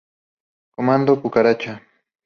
Comando 0.71 1.21
Cucaracha. 1.21 1.79